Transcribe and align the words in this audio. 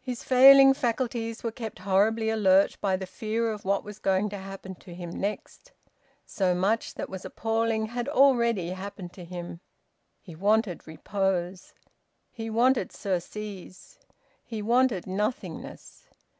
His 0.00 0.22
failing 0.22 0.74
faculties 0.74 1.42
were 1.42 1.50
kept 1.50 1.80
horribly 1.80 2.30
alert 2.30 2.76
by 2.80 2.96
the 2.96 3.04
fear 3.04 3.50
of 3.50 3.64
what 3.64 3.82
was 3.82 3.98
going 3.98 4.28
to 4.28 4.38
happen 4.38 4.76
to 4.76 4.94
him 4.94 5.10
next. 5.10 5.72
So 6.24 6.54
much 6.54 6.94
that 6.94 7.08
was 7.10 7.24
appalling 7.24 7.86
had 7.86 8.08
already 8.08 8.68
happened 8.70 9.12
to 9.14 9.24
him! 9.24 9.58
He 10.20 10.36
wanted 10.36 10.86
repose; 10.86 11.74
he 12.30 12.48
wanted 12.48 12.92
surcease; 12.92 13.98
he 14.44 14.62
wanted 14.62 15.04
nothingness. 15.04 16.06